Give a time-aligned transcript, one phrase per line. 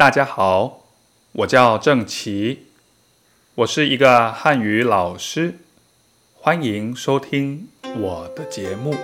[0.00, 0.84] 大家好，
[1.32, 2.66] 我叫郑奇，
[3.54, 5.58] 我是一个汉语老师，
[6.34, 7.68] 欢迎收听
[7.98, 8.94] 我的节目。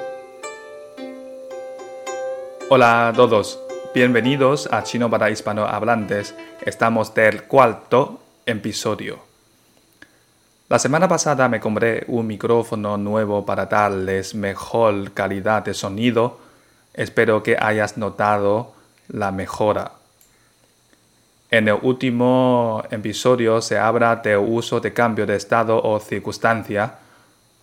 [2.69, 3.59] Hola a todos,
[3.95, 6.35] bienvenidos a Chino para Hispanohablantes.
[6.65, 9.19] Estamos del cuarto episodio.
[10.69, 16.39] La semana pasada me compré un micrófono nuevo para darles mejor calidad de sonido.
[16.95, 18.73] Espero que hayas notado
[19.09, 19.93] la mejora.
[21.50, 26.96] En el último episodio se habla del uso de cambio de estado o circunstancia.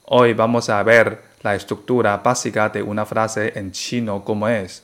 [0.06, 4.83] Hoy vamos a ver la estructura básica de una frase en chino como es.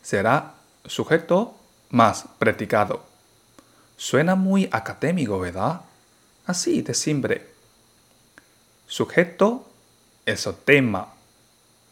[0.00, 0.54] Será
[0.86, 1.56] sujeto
[1.90, 3.02] más predicado.
[3.96, 5.80] Suena muy académico, ¿verdad?
[6.46, 7.48] Así de simple.
[8.86, 9.66] Sujeto
[10.24, 11.08] es el tema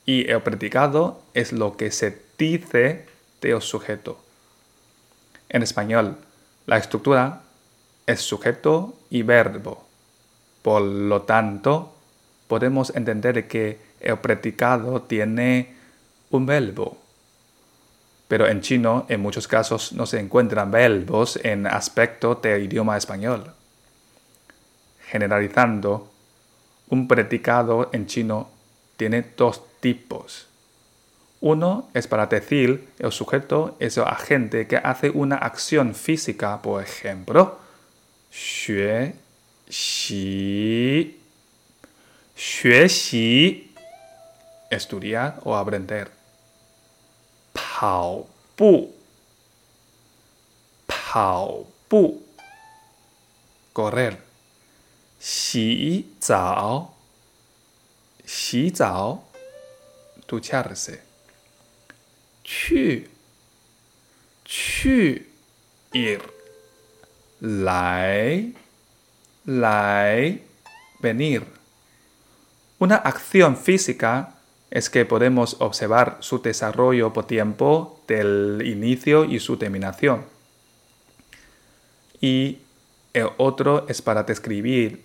[0.05, 3.07] y el predicado es lo que se dice
[3.41, 4.26] del sujeto.
[5.49, 6.17] En español,
[6.67, 7.43] la estructura
[8.07, 9.85] es sujeto y verbo.
[10.63, 11.95] Por lo tanto,
[12.49, 15.75] podemos entender que el predicado tiene
[16.31, 16.99] un verbo
[18.29, 23.53] pero en chino en muchos casos no se encuentran verbos en aspecto del idioma español.
[25.09, 26.11] Generalizando,
[26.89, 28.51] un predicado en chino
[28.97, 30.49] tiene dos tipos.
[31.47, 36.83] Uno es para decir el sujeto es el agente que hace una acción física, por
[36.83, 37.61] ejemplo,
[38.33, 39.15] xue
[39.71, 41.21] xi,
[42.35, 43.73] xue xi,
[44.71, 46.11] estudiar o aprender.
[47.55, 48.27] Pao
[48.59, 48.91] bu,
[50.89, 52.27] pao bu,
[53.73, 54.19] correr.
[55.21, 56.93] Xi zao,
[58.27, 59.23] xi zao,
[60.27, 61.06] ducharse.
[62.46, 63.10] 去，
[64.46, 65.28] 去，
[65.94, 66.20] ir，
[67.40, 68.52] 来，
[69.46, 70.40] 来，
[71.00, 74.36] venir，una acción física
[74.70, 80.26] es que podemos observar su desarrollo por tiempo del inicio y su terminación.
[82.22, 82.60] Y
[83.14, 85.04] el otro es para describir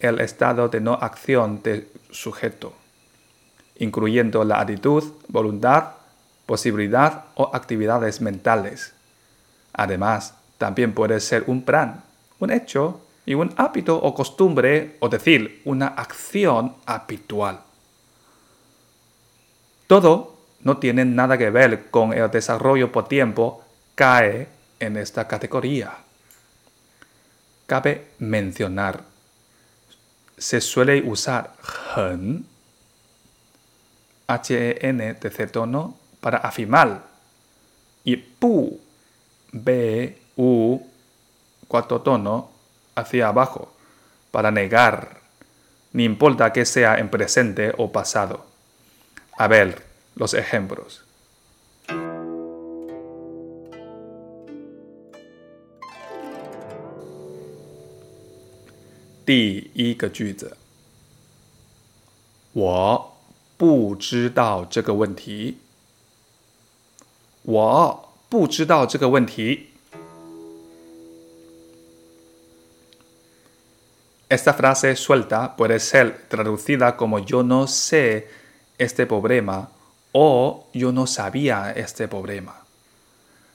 [0.00, 2.74] el estado de no acción del sujeto,
[3.78, 5.94] incluyendo la actitud, voluntad,
[6.49, 8.91] posibilidad o actividades mentales.
[9.71, 12.03] Además, también puede ser un plan,
[12.39, 17.59] un hecho y un hábito o costumbre, o decir, una acción habitual.
[19.85, 24.47] Todo no tiene nada que ver con el desarrollo por tiempo, cae
[24.79, 25.97] en esta categoría.
[27.67, 29.03] Cabe mencionar,
[30.35, 31.53] se suele usar
[31.95, 32.47] hen,
[34.25, 37.03] H-E-N, tercer tono, para afirmar,
[38.03, 38.79] y pu,
[39.51, 40.79] B, U,
[41.67, 42.49] cuarto tono,
[42.95, 43.71] hacia abajo,
[44.31, 45.19] para negar,
[45.93, 48.45] ni importa que sea en presente o pasado.
[49.37, 49.83] A ver,
[50.15, 51.03] los ejemplos.
[74.29, 78.27] Esta frase suelta puede ser traducida como yo no sé
[78.77, 79.67] este problema
[80.11, 82.55] o yo no sabía este problema.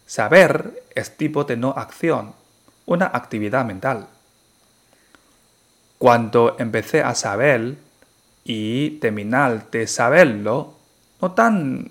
[0.06, 2.34] Saber es tipo de no acción,
[2.86, 4.08] una actividad mental.
[5.98, 7.76] Cuando empecé a saber
[8.42, 10.74] y terminar de saberlo,
[11.20, 11.88] no dan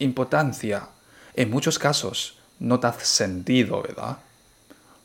[0.00, 0.86] importancia
[1.35, 4.17] En muchos casos no da sentido, ¿verdad?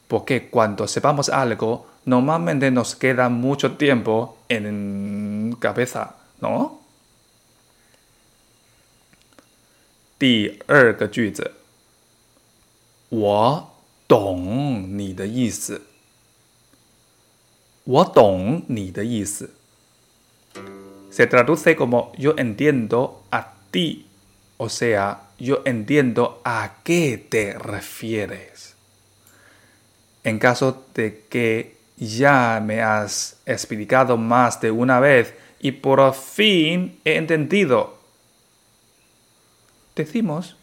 [0.08, 6.80] Porque cuando sepamos algo, normalmente nos queda mucho tiempo en cabeza, ¿no?
[10.18, 11.52] 第二个句子，
[13.08, 13.72] 我
[14.06, 15.82] 懂你的意思。
[17.84, 19.50] 我懂你的意思。
[21.10, 24.03] Se traduce como yo entiendo a ti,
[24.57, 28.75] o sea, yo entiendo a qué te refieres.
[30.23, 36.99] En caso de que ya me has explicado más de una vez y por fin
[37.05, 37.95] he entendido
[39.95, 40.55] decimos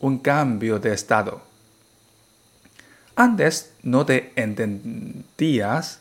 [0.00, 1.45] Un cambio de estado.
[3.15, 5.99] Antes no te entendías,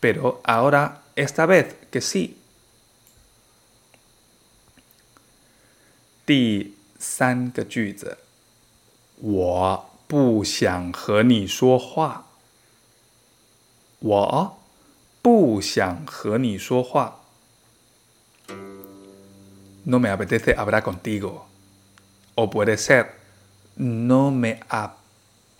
[0.00, 2.36] pero ahora esta vez que sí.
[6.26, 8.18] 第三个句子，
[9.20, 12.26] 我不想和你说话。
[13.98, 14.58] 我
[15.20, 17.20] 不想和你说话。
[19.84, 21.46] No me apetece hablar contigo.
[22.36, 23.06] O puede ser,
[23.76, 24.60] no me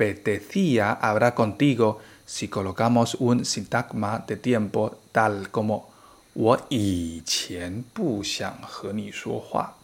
[0.01, 5.91] apetecía hablar contigo si colocamos un sintagma de tiempo tal como
[6.33, 9.77] 我以前不想和你说话。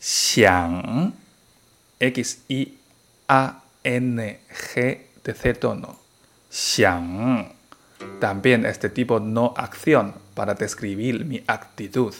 [0.00, 1.12] 想
[1.98, 2.78] x i
[3.26, 5.96] a n g de tono.
[6.50, 7.52] Xiang.
[8.20, 12.14] También este tipo no acción para describir mi actitud.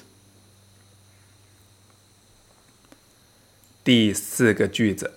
[3.85, 5.16] 第四个句子，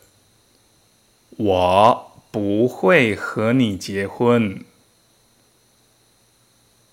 [1.40, 4.64] 我不会和你结婚。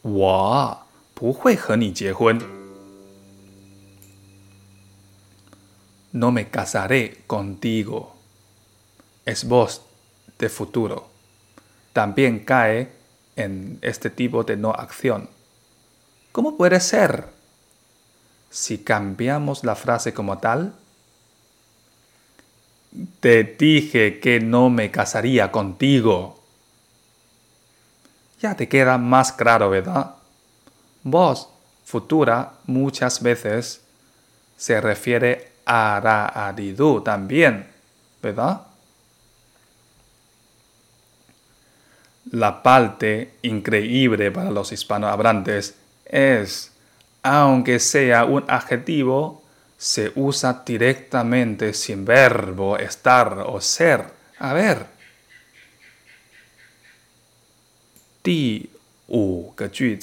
[0.03, 2.63] 我不会和你结婚。
[6.13, 8.15] no me casaré contigo.
[9.25, 9.83] Es voz
[10.39, 11.09] de futuro.
[11.93, 12.93] También cae
[13.37, 15.29] en este tipo de no acción.
[16.33, 17.29] ¿Cómo puede ser?
[18.51, 20.75] Si cambiamos la frase como tal,
[23.20, 26.42] te dije que no me casaría contigo.
[28.42, 30.16] Ya te queda más claro, ¿verdad?
[31.04, 31.50] Voz
[31.86, 33.82] futura muchas veces
[34.58, 37.68] se refiere Adidu también,
[38.22, 38.62] ¿verdad?
[42.32, 46.74] La parte increíble para los hispanohablantes es,
[47.24, 49.44] aunque sea un adjetivo,
[49.78, 54.06] se usa directamente sin verbo estar o ser.
[54.40, 54.86] A ver.
[58.24, 58.70] Di
[59.08, 60.00] u ge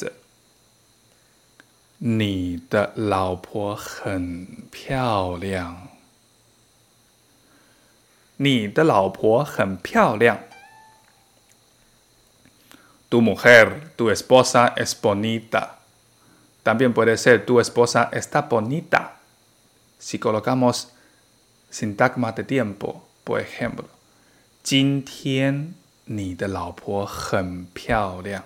[2.01, 3.43] Ni de lao
[4.71, 5.91] piao liang.
[8.39, 10.41] Ni de lao piao liang.
[13.09, 15.79] Tu mujer, tu esposa es bonita.
[16.63, 19.04] También puede ser tu esposa está bonita
[20.04, 20.90] Si colocamos
[21.70, 23.86] sintagma de tiempo, por ejemplo,
[24.64, 25.74] 今天
[26.06, 28.44] 你的老婆很漂亮。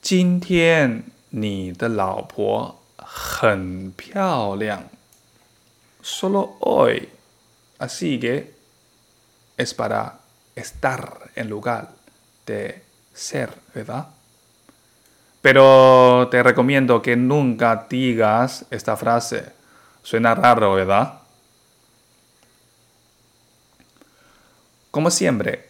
[0.00, 4.88] 今天你的老婆很漂亮。
[6.02, 7.08] Solo hoy.
[7.78, 8.54] Así que
[9.56, 10.20] es para
[10.56, 11.92] estar en lugar
[12.46, 12.82] de
[13.14, 14.08] ser, ¿verdad?
[15.43, 19.51] Pero te recomiendo que nunca digas esta frase.
[20.01, 21.19] Suena raro, ¿verdad?
[24.89, 25.67] Como siempre,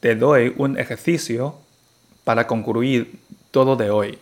[0.00, 1.54] te doy un ejercicio
[2.24, 3.20] para concluir
[3.52, 4.18] todo de hoy.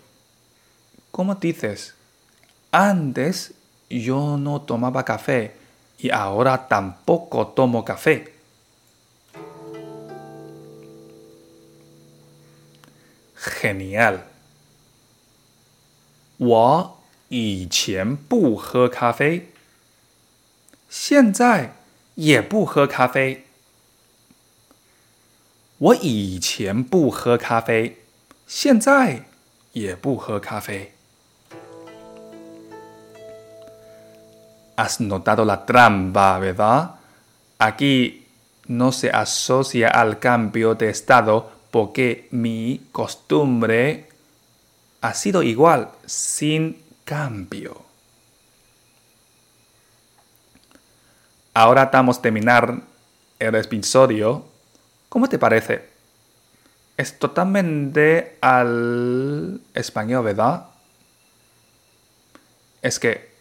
[1.11, 1.95] ¿Cómo dices?
[2.71, 3.55] Antes
[3.89, 5.57] yo no tomaba café
[5.99, 8.35] y ahora tampoco tomo café.
[13.37, 14.36] Genial.
[16.46, 16.98] 我
[17.30, 19.50] 以前不喝咖啡，
[20.90, 21.76] 现在
[22.16, 23.46] 也不喝咖啡。
[25.78, 27.98] 我以前不喝咖啡，
[28.48, 29.26] 现在
[29.74, 30.94] 也不喝咖啡。
[34.76, 36.92] Has notado la trampa, ¿verdad?
[37.60, 38.24] Aquí
[38.68, 44.06] no se asocia al cambio de estado porque mi costumbre
[45.01, 47.83] ha sido igual, sin cambio.
[51.55, 52.81] Ahora estamos terminar
[53.39, 54.45] el episodio.
[55.09, 55.89] ¿Cómo te parece?
[56.97, 60.67] Es totalmente al español, ¿verdad?
[62.83, 63.35] Es que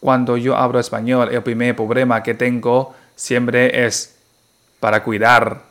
[0.00, 4.16] cuando yo hablo español, el primer problema que tengo siempre es
[4.80, 5.62] para cuidar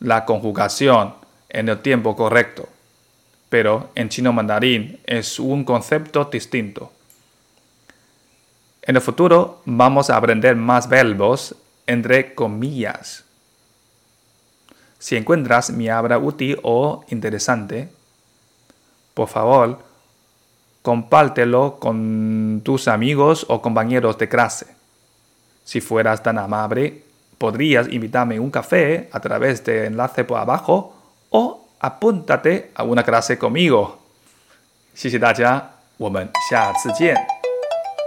[0.00, 1.14] la conjugación
[1.48, 2.68] en el tiempo correcto.
[3.48, 6.92] Pero en chino mandarín es un concepto distinto.
[8.82, 11.54] En el futuro vamos a aprender más verbos
[11.86, 13.24] entre comillas.
[14.98, 17.88] Si encuentras mi obra útil o interesante,
[19.14, 19.78] por favor,
[20.82, 24.66] compártelo con tus amigos o compañeros de clase.
[25.64, 27.04] Si fueras tan amable,
[27.36, 30.96] podrías invitarme un café a través del enlace por abajo
[31.30, 33.98] o apúntate a una clase conmigo.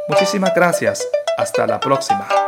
[0.07, 1.07] Muchísimas gracias.
[1.37, 2.40] Hasta la próxima.